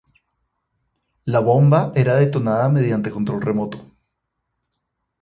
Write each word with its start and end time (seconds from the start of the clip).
La 1.25 1.41
bomba 1.43 1.93
era 1.93 2.15
detonada 2.15 2.67
mediante 2.69 3.11
control 3.11 3.39
remoto. 3.39 3.87